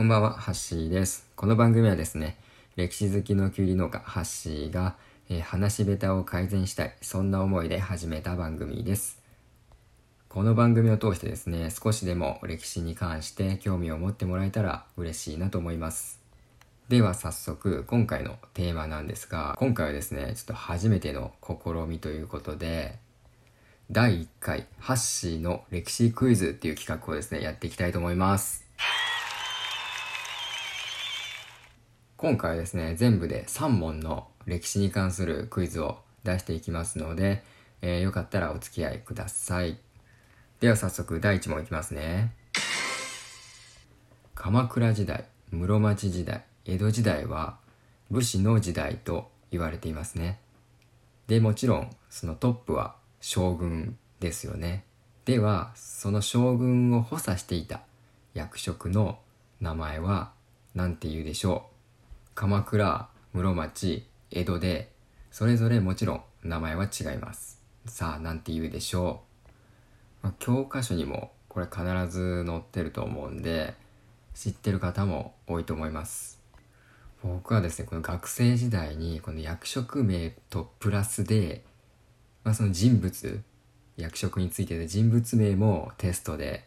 [0.00, 1.28] こんばんは、ハッシーです。
[1.36, 2.38] この番組はですね、
[2.74, 4.96] 歴史好きのキュウリ農家、ハッシーが、
[5.28, 9.20] えー、話し下手を改善したい、そんな思いで始めた番組です。
[10.30, 16.18] この番組を通してですね、少しでも歴史に関して興味を持ってもらえたら嬉しいなと思います。
[16.88, 22.98] では早速、今回のテーマなんですが、今回はですね、ちょっと初めての試みということで、
[23.90, 28.69] 第1回、ハッシーの歴史クイズっていう企画をですね、やっていきたいと思います。
[32.20, 37.42] 今回はですね、全部で3問の歴史に関するクイズを出していきますので、
[37.80, 39.78] えー、よかったらお付き合いください。
[40.60, 42.34] では早速第1問いきますね。
[44.34, 47.56] 鎌倉時代、室町時代、江戸時代は
[48.10, 50.40] 武士の時代と言われていますね。
[51.26, 54.84] で、もちろんそのトップは将軍ですよね。
[55.24, 57.80] では、その将軍を補佐していた
[58.34, 59.20] 役職の
[59.62, 60.32] 名前は
[60.74, 61.79] 何て言うでしょう？
[62.40, 64.90] 鎌倉、室町、江戸で、
[65.30, 67.60] それぞれもちろん名前は違います。
[67.84, 69.50] さあ、なんて言うでしょう。
[70.22, 73.74] まあ、教科書にもこれ必ず載ってると思うんで、
[74.34, 76.40] 知ってる方も多いと思います。
[77.22, 81.62] 僕はですね、この学生時代にこの役職名とプラスで、
[82.42, 83.42] まあ、その人物、
[83.98, 86.64] 役職についてで人物名もテストで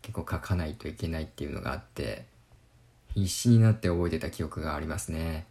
[0.00, 2.31] 結構書かないといけないっていうのがあって、
[3.14, 5.46] 必死になって覚えてた記憶がありますね。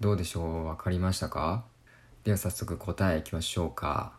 [0.00, 0.66] どうでしょう？
[0.66, 1.64] わかりましたか？
[2.24, 4.12] では早速答えいきましょうか。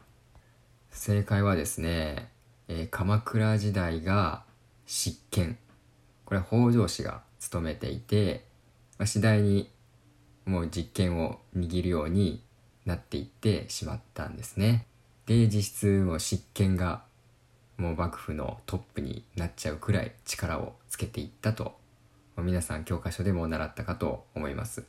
[0.92, 2.30] 正解はですね、
[2.68, 4.44] えー、鎌倉時代が
[4.86, 5.58] 執権。
[6.26, 8.46] これ北条氏が務めていて、
[8.98, 9.70] まあ、次第に
[10.46, 12.44] もう実権を握るように
[12.86, 14.86] なっていってしまったんですね。
[15.26, 17.04] で、実質もう執権が
[17.78, 21.76] もう幕府のトップになっちゃうくらい力をつけていったと
[22.38, 24.84] 皆さん教科書でも習ったかと思います。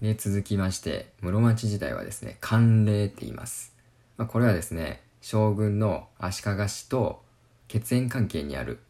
[0.00, 3.74] で、続きまして、室町時代はですね、慣例って言います。
[4.16, 7.22] まあ、これはですね、将軍の足利氏と
[7.68, 8.80] 血縁関係にある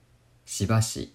[0.47, 1.13] 芝氏、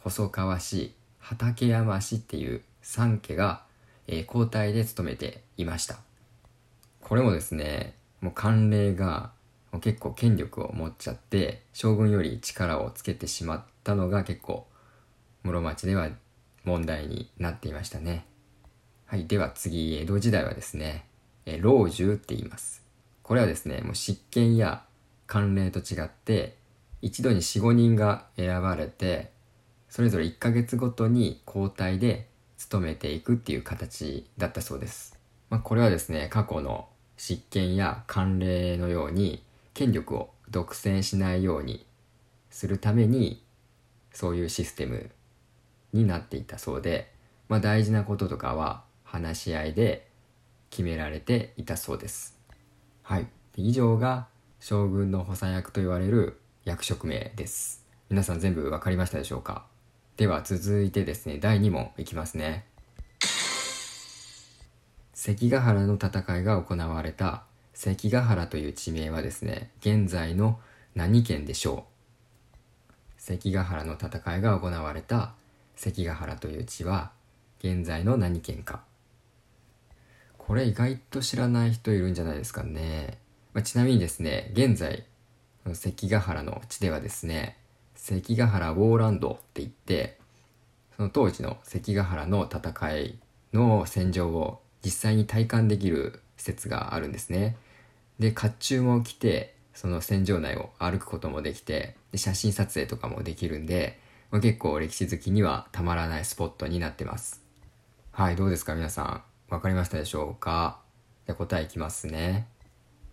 [0.00, 3.62] 細川氏、畠山氏っていう3家が、
[4.08, 5.98] えー、交代で務めていました。
[7.00, 9.30] これもですね、もう慣例が
[9.80, 14.66] 結構権力を持っちゃって将軍より力をつけてしまったのが結構
[15.48, 16.08] 室町では
[16.64, 18.26] 問題になっていましたね。
[19.06, 19.26] はい。
[19.26, 21.06] では次、江戸時代はですね、
[21.46, 22.84] え老中って言います。
[23.22, 24.84] これはですね、もう執権や
[25.26, 26.56] 慣例と違って、
[27.00, 29.30] 一度に4、5人が選ばれて、
[29.88, 35.18] それぞれ1ヶ月ごとに交代で務めていくっていう形だったそうです。
[35.48, 39.42] まあ、これはですね、過去の執権や慣例のように
[39.72, 41.86] 権力を独占しないように
[42.50, 43.42] するために
[44.12, 45.10] そういうシステム
[45.92, 47.12] になっていたそうで、
[47.48, 50.08] まあ、大事なこととかは話し合いで
[50.70, 52.38] 決められていたそうです。
[53.02, 53.26] はい。
[53.56, 54.26] 以上が
[54.60, 57.86] 将軍の補佐役と言われる役職名です。
[58.10, 59.64] 皆さん全部わかりましたでしょうか？
[60.16, 62.66] では続いてですね、第2問いきますね。
[65.14, 70.58] 関ヶ原の戦いが行われた関ヶ原という地名はですね、現在の
[70.94, 71.86] 何県でしょ
[72.88, 72.92] う？
[73.16, 75.34] 関ヶ原の戦いが行われた
[75.78, 77.12] 関ヶ原という地は
[77.60, 78.82] 現在の何県か。
[80.36, 83.18] これ意外と知らない人いるんじゃないですかね、
[83.52, 85.04] まあ、ちなみにですね現在
[85.74, 87.58] 関ヶ原の地ではですね
[87.96, 90.16] 関ヶ原ウォーランドって言って
[90.96, 93.18] その当時の関ヶ原の戦い
[93.52, 97.56] の戦場を実際に体感できる施設があるんですね。
[98.18, 104.00] で甲冑も着てその戦場内を歩くこともできてで写真撮影とかもできるんで
[104.30, 107.42] まあ、結構歴史好きにはたまらないスポットになってます。
[108.12, 109.22] はい、どうですか皆さん。
[109.48, 110.80] わかりましたでしょうか？
[111.26, 112.46] じゃ答えいきますね。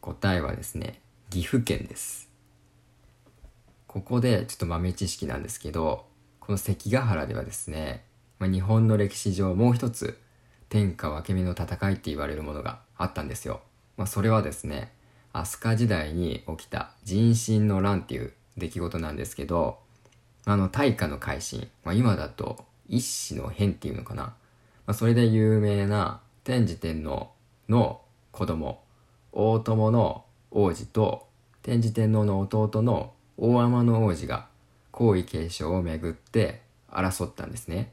[0.02, 1.00] 答えはですね、
[1.30, 2.30] 岐阜県です。
[3.88, 6.06] ここでちょっと豆知識なんですけど、
[6.42, 8.04] この関ヶ原ではですね、
[8.38, 10.20] まあ、日本の歴史上もう一つ
[10.68, 13.62] 天下分け目の戦いって言われるものがあったんですよ。
[13.96, 14.92] まあ、それはですね、
[15.32, 19.80] 飛鳥時代に起きた人心の乱っていう出来事なんですけど、
[20.46, 21.70] あの、大化の改新。
[21.84, 24.24] まあ、今だと、一子の変っていうのかな。
[24.24, 27.32] まあ、それで有名な天智天皇
[27.68, 28.02] の
[28.32, 28.84] 子供、
[29.32, 31.28] 大友の王子と
[31.64, 34.48] 天智天皇の弟の大天の王子が
[34.92, 37.92] 皇位継承をめぐって争ったんですね。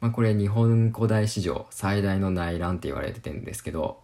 [0.00, 4.00] まあ、これ日本古代史上最大の内乱って言われてるんですけど、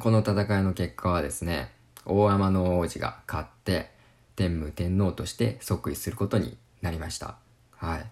[0.00, 1.72] この戦いの結果はですね、
[2.04, 3.92] 大天の王子が勝って
[4.34, 7.36] 天武天皇として即位することになりました。
[7.76, 8.06] はい。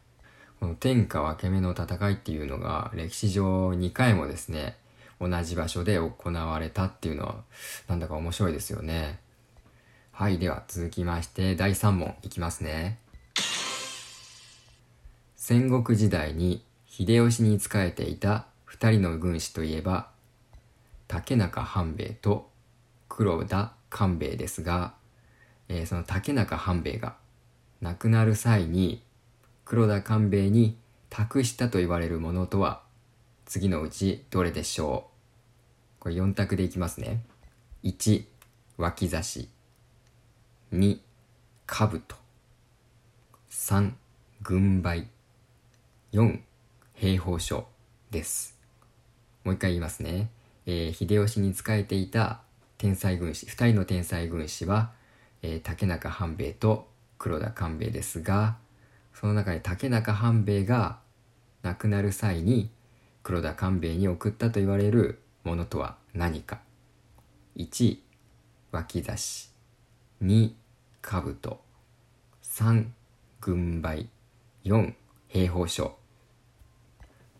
[0.61, 4.77] この天下分け目の戦いっていうのが歴史上2回もですね、
[5.21, 7.37] 同じ場所で行われたっていうのは
[7.89, 9.19] なんだか面白いですよね。
[10.13, 12.99] はい、では続きまして第3問いきますね。
[15.37, 20.09] 戦国時代に秀吉に仕えていた2人の軍師といえば
[21.07, 22.51] 竹中半兵衛と
[23.09, 24.95] 黒田官兵衛ですが、
[25.69, 27.17] えー、その竹中半兵衛が
[27.87, 29.01] 亡くなる際に
[29.65, 30.77] 黒田官兵衛に
[31.09, 32.83] 託したと言われるものとは
[33.45, 35.07] 次のうちどれでしょ
[36.01, 36.03] う？
[36.03, 37.23] これ4択でいきますね。
[37.85, 38.25] 1、
[38.77, 39.49] 脇差し。
[40.73, 40.99] 2、
[41.69, 42.17] 兜。
[43.51, 43.93] 3、
[44.43, 45.07] 軍配。
[46.13, 46.41] 4、
[46.95, 47.69] 兵法書
[48.11, 48.59] です。
[49.45, 50.31] もう一回言いますね。
[50.67, 52.41] えー、秀吉に仕えていた
[52.79, 54.91] 天才軍師、二人の天才軍師は、
[55.43, 58.57] えー、竹中半兵衛と黒田官兵衛ですが、
[59.15, 60.99] その中で竹中半兵衛が
[61.63, 62.71] 亡くなる際に
[63.23, 66.61] 黒田官兵衛に送ったと言われるものとは何か。
[67.57, 67.99] 1、
[68.73, 69.51] 脇差し。
[70.23, 70.53] 2、
[71.03, 71.61] 兜。
[72.43, 72.87] 3、
[73.41, 74.09] 軍配。
[74.65, 74.95] 4、
[75.29, 75.97] 兵法書。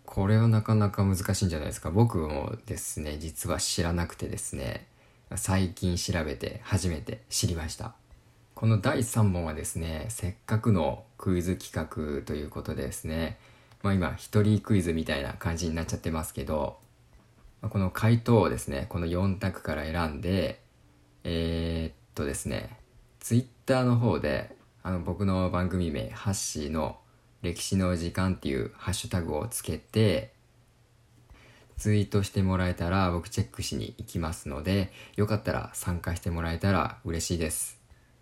[0.05, 1.91] これはなかなか難しいんじゃないですか。
[1.91, 4.87] 僕もですね、実は知らなくてですね、
[5.35, 7.95] 最近調べて初めて知りました。
[8.57, 13.39] この第3問はですね、せっかくのクイズ企画ということでですね、
[13.83, 16.79] まあ今、一人クイズみたいな感じになっちゃってますけど、
[17.61, 20.63] この回答をですね、この4択から選んで、
[21.23, 22.79] えー、っとですね、
[23.21, 26.97] ツイッターの方で、あの僕の番組名、ハッシーの
[27.43, 30.33] 歴史の時間っていうハッシュタグをつけて、
[31.77, 37.76] ツイートしてもらえたら僕チェックしに行きますので、よかったら参加してもらえたら嬉しいです。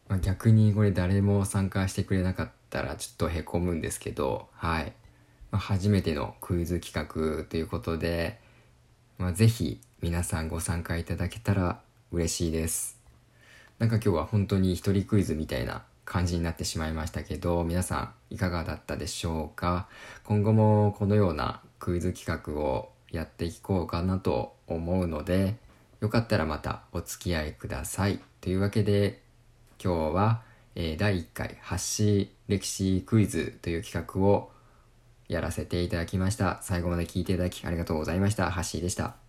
[0.09, 4.93] まあ、逆にこれ誰も参加してくれなかったらちょっとへこむんですけど、はい。
[5.51, 8.41] まあ、初めてのクイズ企画ということで、
[9.19, 11.81] まあ、ぜひ皆さんご参加いただけたら
[12.13, 13.01] 嬉しいです。
[13.79, 19.89] なんか今日は本当に一人クイズみたいな感じになってしまいましたけど、皆さんいかがだったでしょうか？
[20.25, 25.57] 今後もこのようなクイズ企画をやっていこうかなと思うので、
[26.01, 28.21] よかったらまたお付き合いください。
[28.43, 29.23] というわけで、
[29.85, 30.41] 今日は、
[30.75, 34.51] えー、第1回発信歴史クイズという企画を
[35.29, 36.61] やらせていただきました。
[36.63, 38.51] 最後まで聞いていただきありがとうございました。
[38.51, 39.24] ハッシーでした。